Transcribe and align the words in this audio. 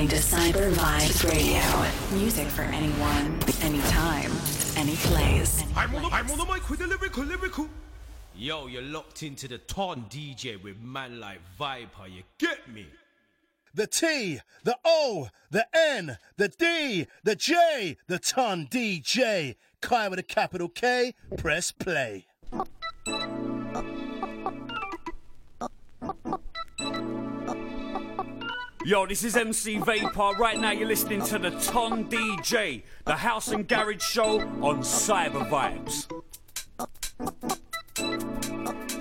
listening 0.00 0.52
to 0.52 0.58
Cyber 0.58 0.72
Vibes 0.72 1.28
Radio. 1.28 2.18
Music 2.18 2.46
for 2.46 2.62
anyone, 2.62 3.38
anytime, 3.62 4.32
any 4.76 4.96
place. 4.96 5.62
I'm 5.76 5.94
on, 5.94 6.02
the, 6.02 6.08
I'm 6.08 6.30
on 6.30 6.38
the 6.38 6.44
mic 6.46 6.70
with 6.70 6.78
the 6.78 6.86
lyrical, 6.86 7.24
lyrical. 7.24 7.68
Yo, 8.34 8.66
you're 8.66 8.82
locked 8.82 9.22
into 9.22 9.46
the 9.46 9.58
Ton 9.58 10.06
DJ 10.08 10.62
with 10.62 10.80
man 10.80 11.20
like 11.20 11.40
Viper. 11.58 12.06
You 12.08 12.22
get 12.38 12.72
me? 12.72 12.86
The 13.74 13.86
T, 13.86 14.40
the 14.64 14.78
O, 14.84 15.28
the 15.50 15.66
N, 15.74 16.16
the 16.36 16.48
D, 16.48 17.06
the 17.22 17.36
J, 17.36 17.98
the 18.06 18.18
Ton 18.18 18.68
DJ. 18.70 19.56
Kai 19.82 20.08
with 20.08 20.18
a 20.18 20.22
capital 20.22 20.68
K. 20.68 21.14
Press 21.36 21.72
play. 21.72 22.26
Yo, 28.82 29.04
this 29.06 29.24
is 29.24 29.36
MC 29.36 29.76
Vapor. 29.76 30.32
Right 30.38 30.58
now, 30.58 30.70
you're 30.70 30.88
listening 30.88 31.20
to 31.26 31.38
the 31.38 31.50
Ton 31.50 32.06
DJ, 32.06 32.82
the 33.04 33.14
House 33.14 33.48
and 33.48 33.68
Garage 33.68 34.02
Show 34.02 34.40
on 34.40 34.80
Cyber 34.80 35.46
Vibes. 35.50 36.08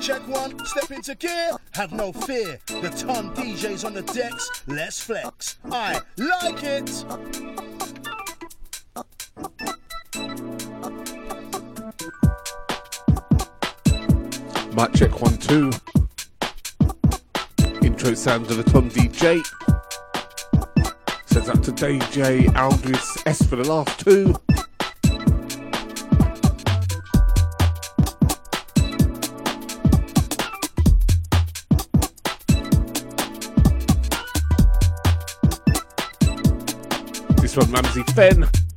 Check 0.01 0.27
one, 0.27 0.65
step 0.65 0.91
into 0.91 1.15
gear, 1.15 1.51
have 1.71 1.93
no 1.93 2.11
fear. 2.11 2.59
The 2.67 2.89
Ton 2.89 3.33
DJ's 3.33 3.85
on 3.85 3.93
the 3.93 4.01
decks, 4.01 4.49
let's 4.67 5.01
flex. 5.01 5.57
I 5.71 6.01
like 6.17 6.61
it. 6.61 7.05
Mic 14.75 14.93
check 14.93 15.21
one, 15.21 15.37
two. 15.37 15.71
Intro 17.99 18.13
sounds 18.13 18.49
of 18.49 18.55
the 18.55 18.63
Ton 18.63 18.89
DJ. 18.89 19.45
Sends 21.25 21.49
out 21.49 21.61
to 21.65 21.71
DJ 21.73 22.47
Aldous 22.55 23.17
S 23.25 23.45
for 23.45 23.57
the 23.57 23.65
last 23.65 23.99
two. 23.99 24.33
This 37.41 37.57
one, 37.57 37.69
Ramsey 37.69 38.03
Fenn. 38.13 38.68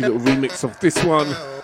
Little 0.00 0.18
remix 0.18 0.64
of 0.64 0.78
this 0.80 1.02
one. 1.04 1.59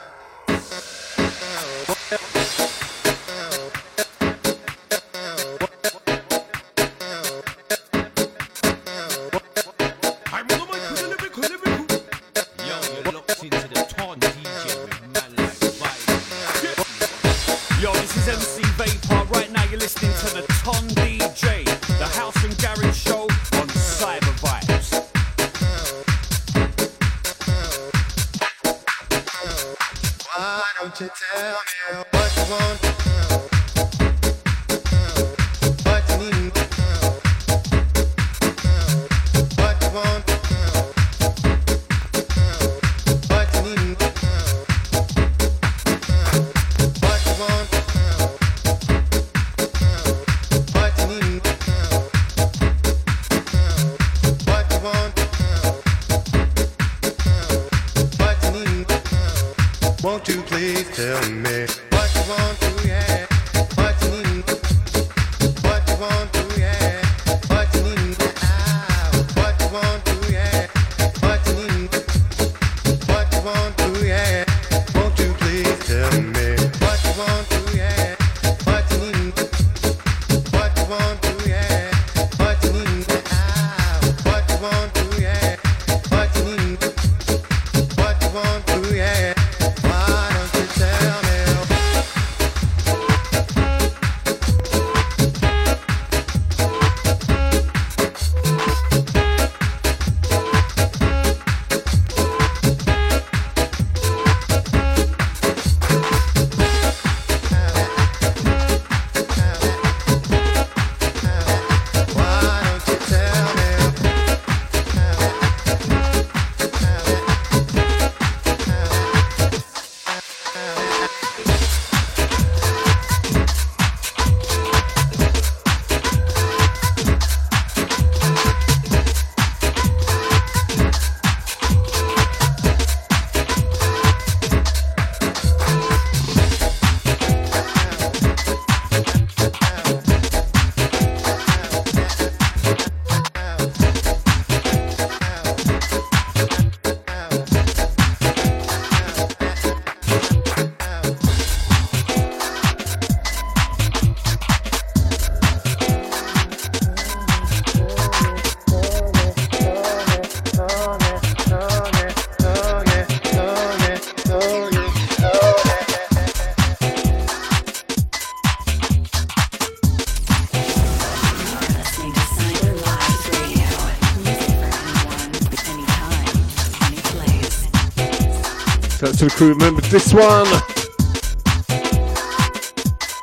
Crew. 179.37 179.53
Remember 179.53 179.83
this 179.83 180.15
one? 180.15 180.47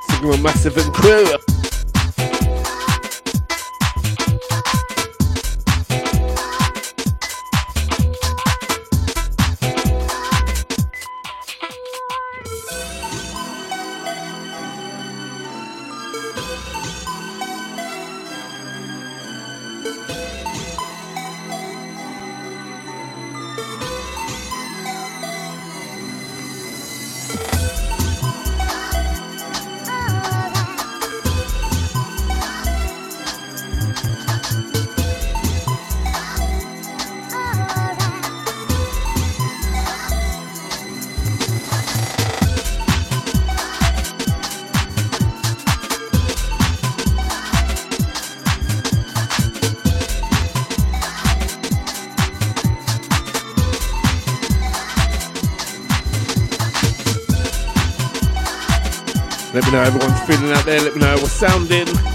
Signal 0.10 0.38
Massive 0.38 0.78
and 0.78 0.94
Crew. 0.94 1.43
Know 59.74 59.82
everyone's 59.82 60.20
feeling 60.28 60.52
out 60.52 60.66
there. 60.66 60.80
Let 60.82 60.94
me 60.94 61.02
know 61.02 61.16
we're 61.16 61.28
sounding. 61.28 62.13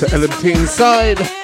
The 0.00 0.06
LMT 0.06 0.54
inside. 0.56 1.39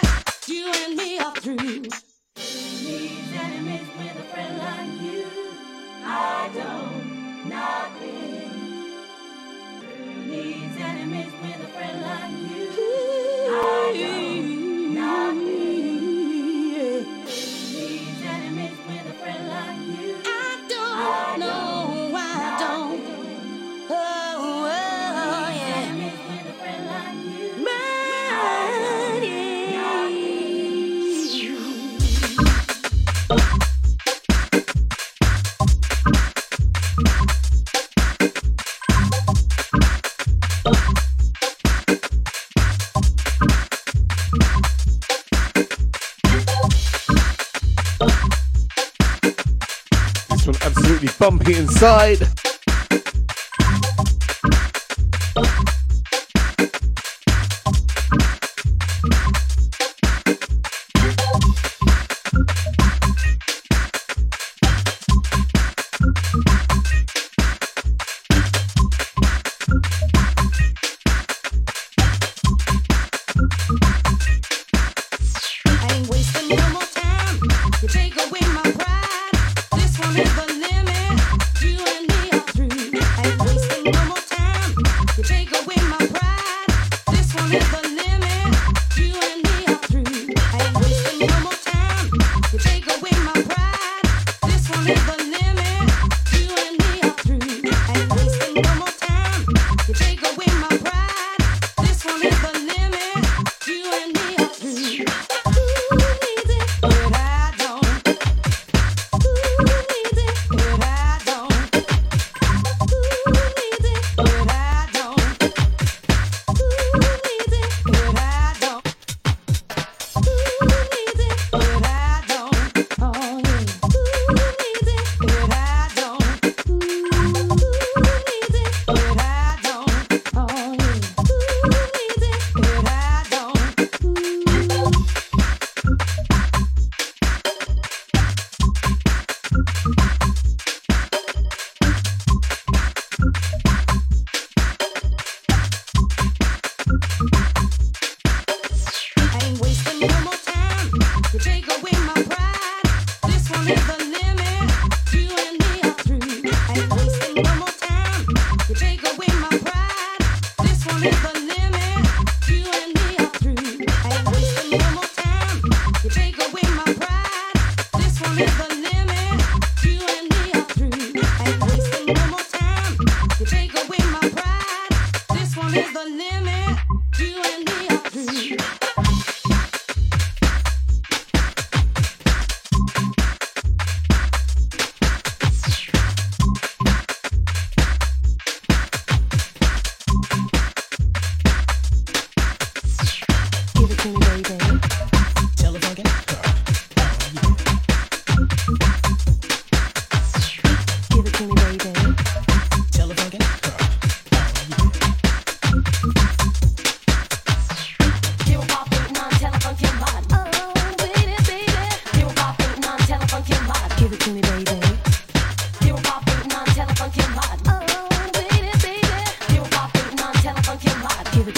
outside. 51.82 52.35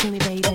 Bumpy 0.02 0.16
inside. 0.16 0.44
one 0.44 0.47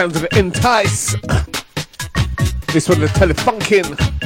sounds 0.00 0.16
of 0.16 0.26
Entice. 0.32 1.12
This 2.72 2.88
one, 2.88 3.00
the 3.00 3.10
Telefunkin. 3.12 4.19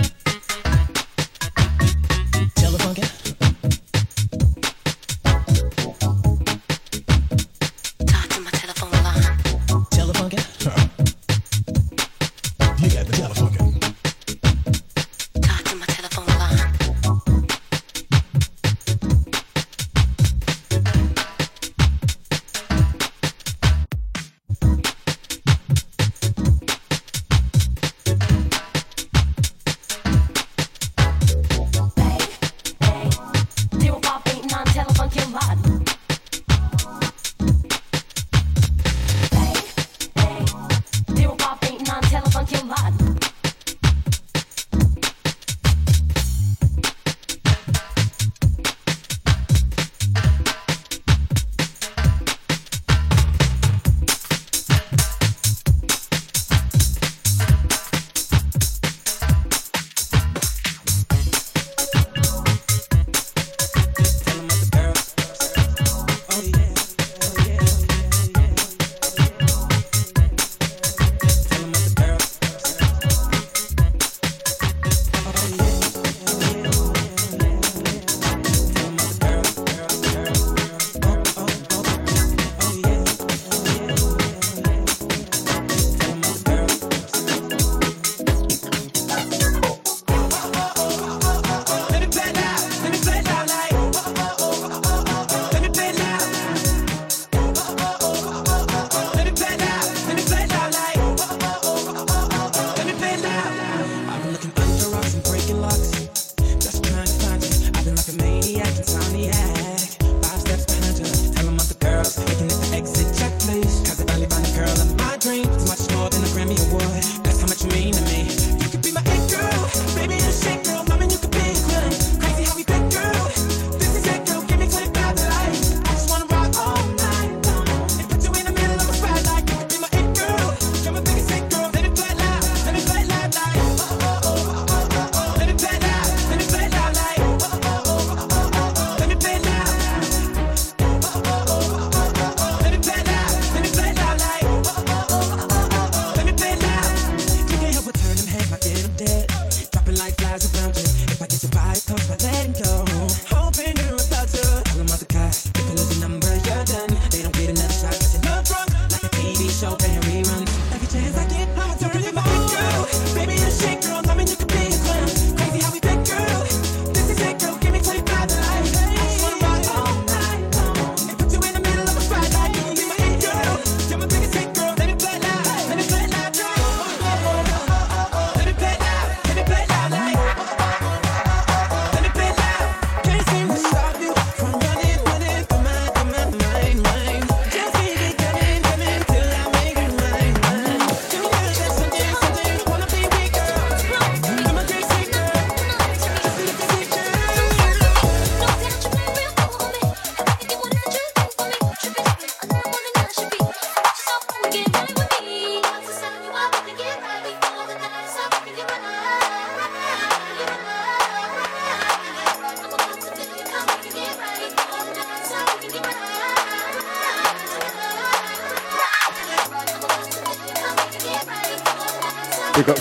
breaking 105.25 105.61
locks. 105.61 105.94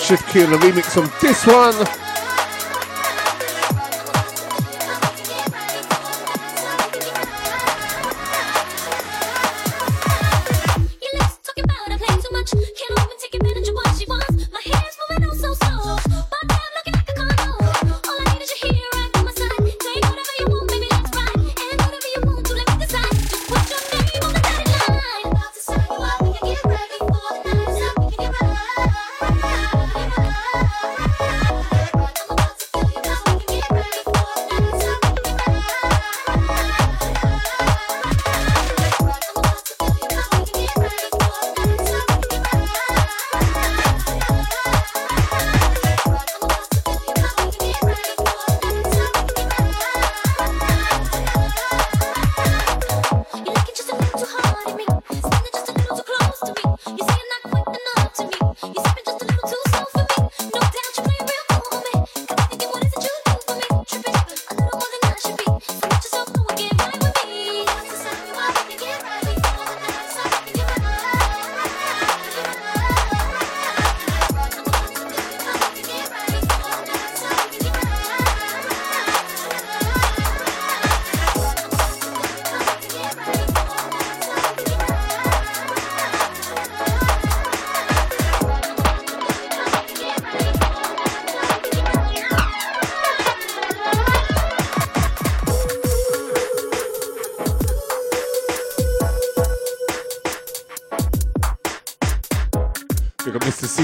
Shift 0.03 0.35
on 0.35 0.51
the 0.51 0.57
remix 0.57 1.01
of 1.01 1.17
this 1.21 1.47
one. 1.47 2.02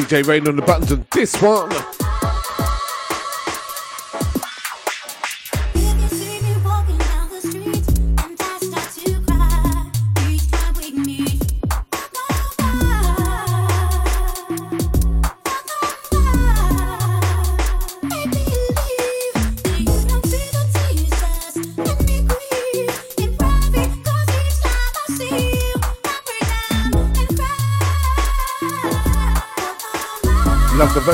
DJ 0.10 0.26
Rain 0.26 0.48
on 0.48 0.56
the 0.56 0.63
buttons 0.63 0.91
on 0.91 1.06
this 1.12 1.39
one. 1.39 1.98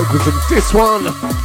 Vocals 0.04 0.28
on 0.28 0.34
this 0.50 0.74
one. 0.74 1.45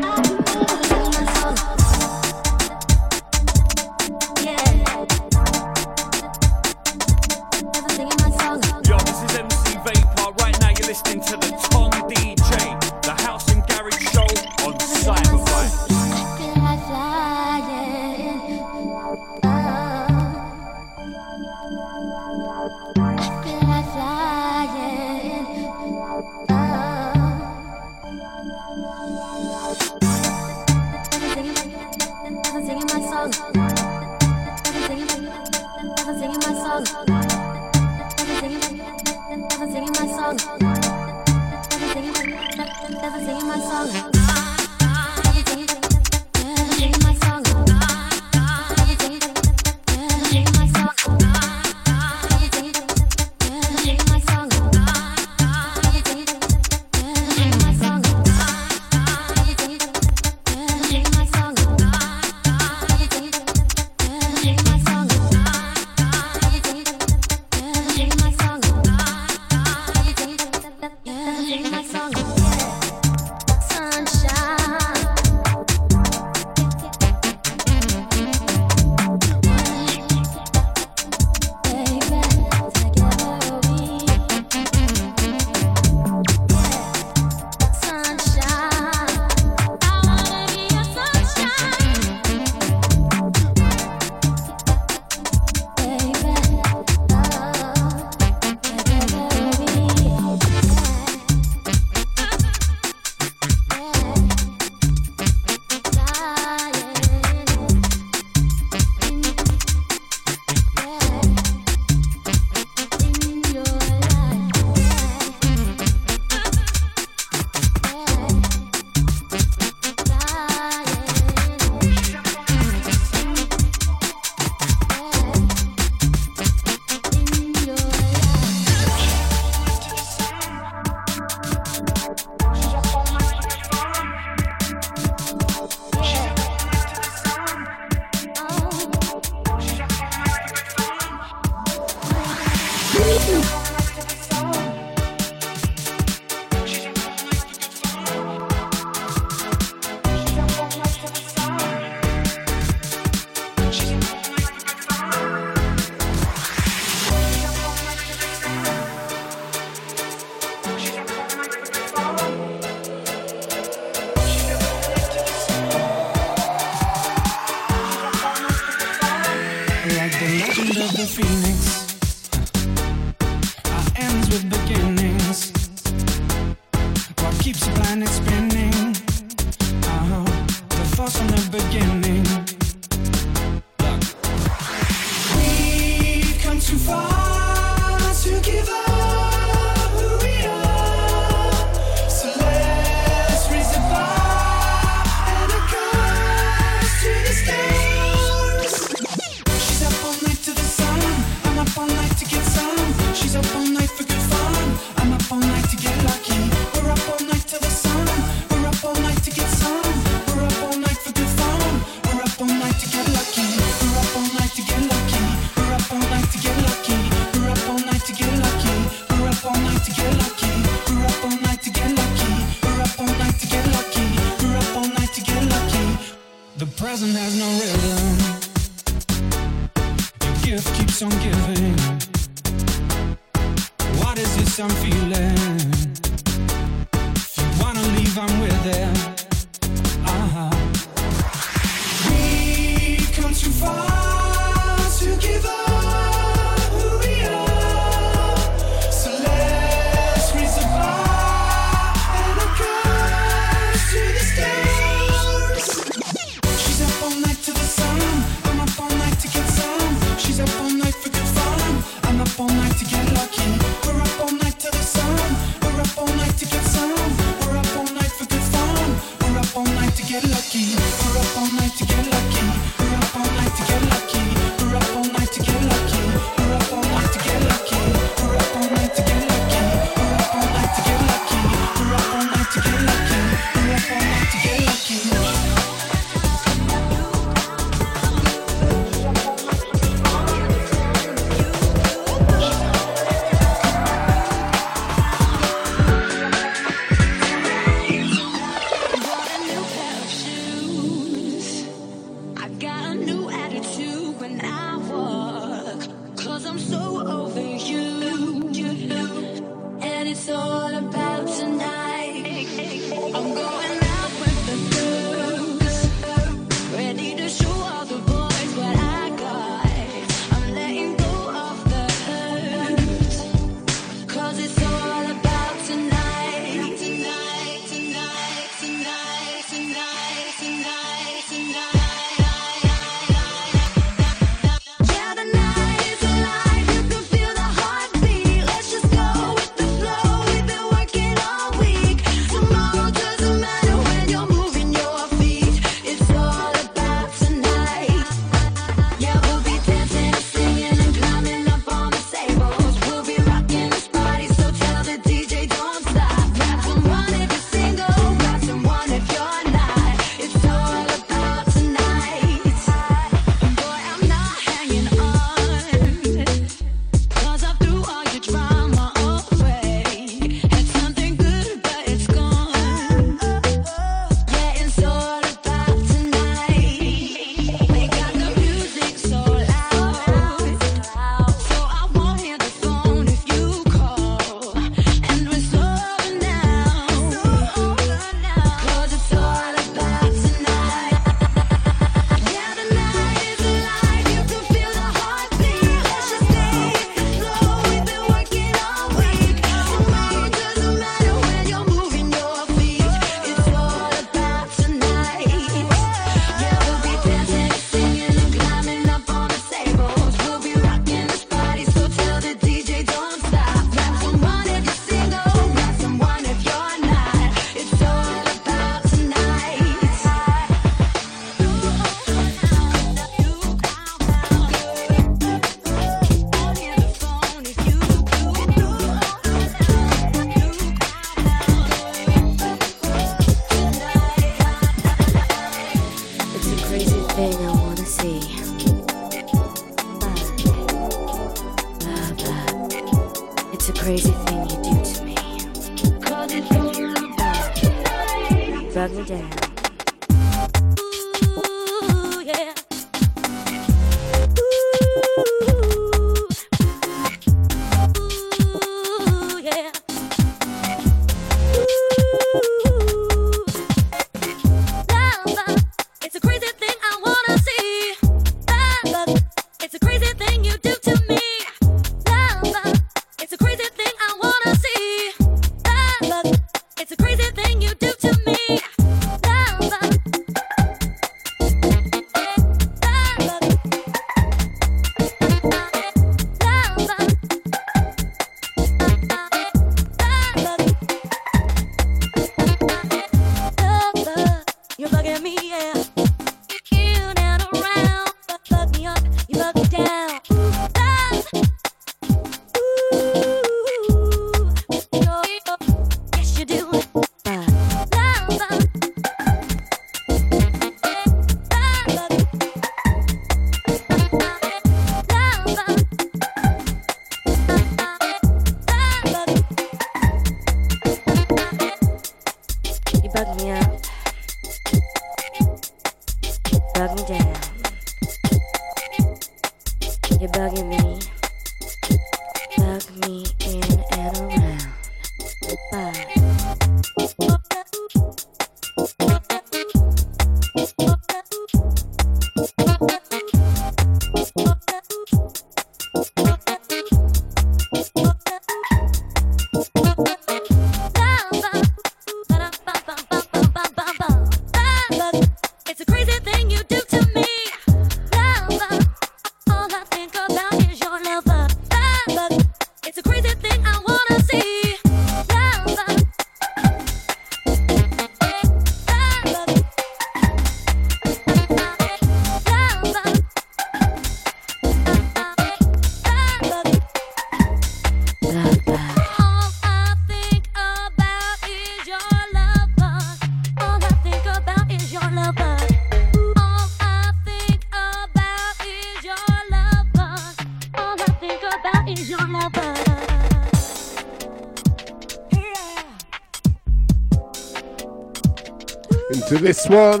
this 599.52 599.68
one. 599.68 600.00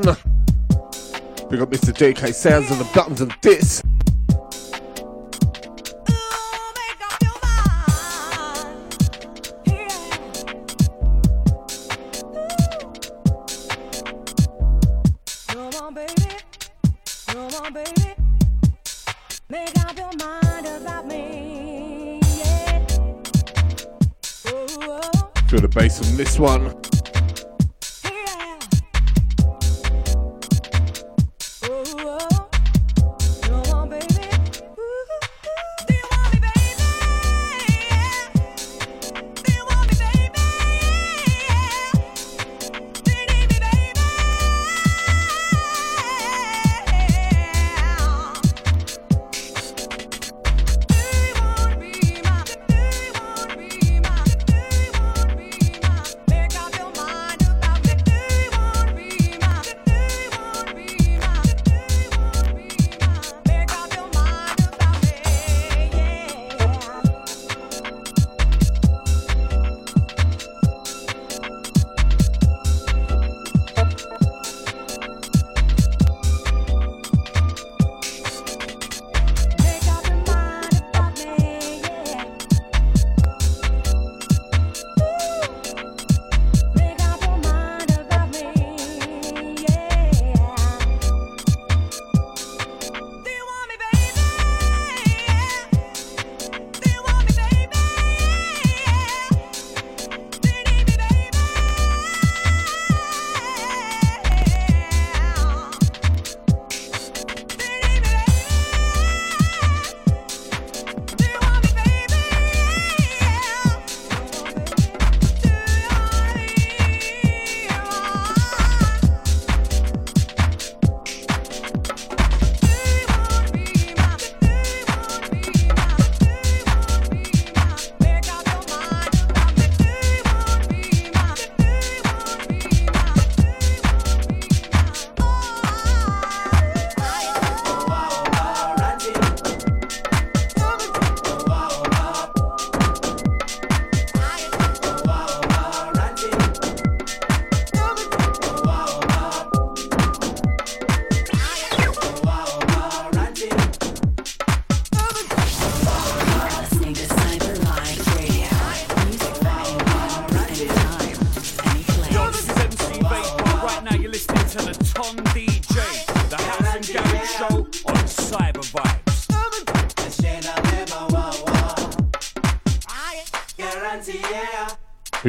Big 1.50 1.60
up 1.60 1.68
Mr. 1.68 1.92
JK 1.92 2.32
Sounds 2.32 2.70
and 2.70 2.80
the 2.80 2.90
buttons 2.94 3.20
of 3.20 3.30
this. 3.42 3.82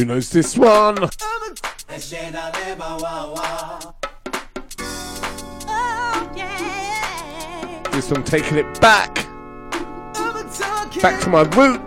Who 0.03 0.07
knows 0.07 0.29
this 0.31 0.57
one? 0.57 0.95
This 0.97 2.11
one 8.11 8.23
taking 8.25 8.57
it 8.57 8.81
back. 8.81 9.15
Back 11.01 11.21
to 11.21 11.29
my 11.29 11.43
roots. 11.55 11.82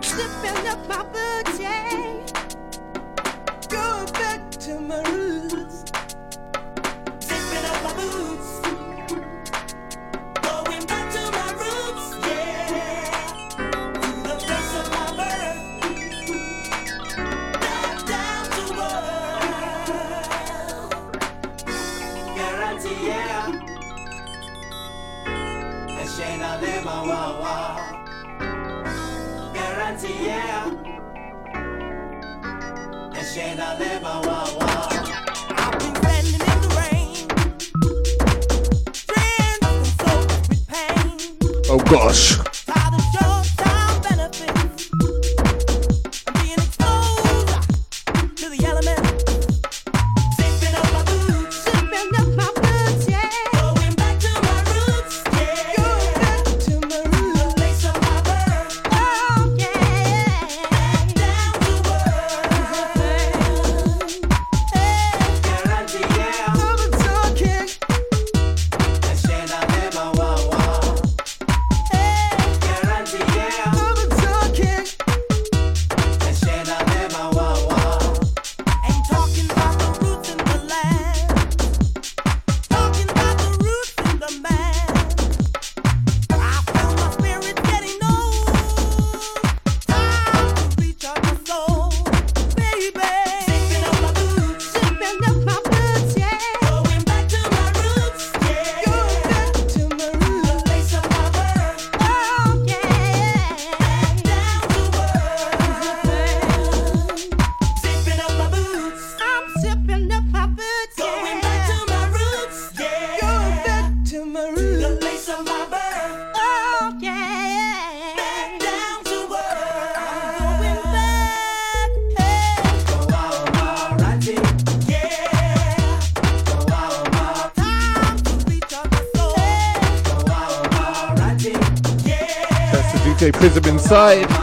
Side. 133.87 134.36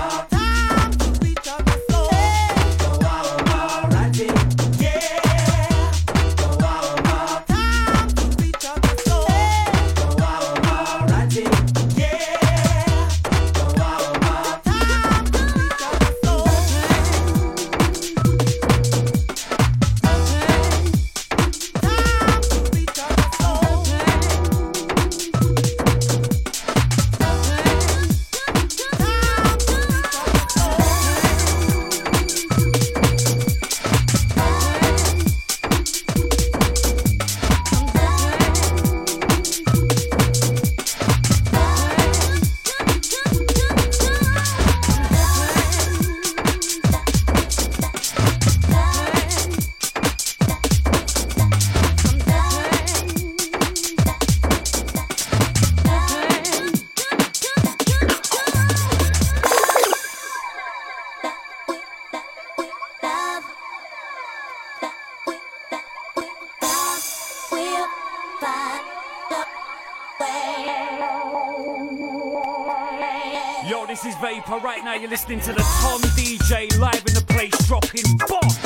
listening 75.26 75.40
to 75.40 75.52
the 75.54 75.66
Ton 75.80 76.00
DJ 76.18 76.78
live 76.78 77.02
in 77.06 77.14
the 77.14 77.24
place 77.26 77.66
dropping 77.66 78.04
bombs. 78.28 78.58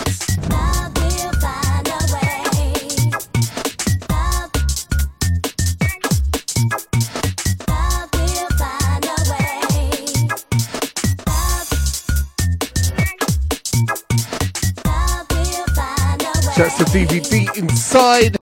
That's 16.57 16.77
the 16.77 16.87
DVD 16.87 17.57
inside. 17.57 18.37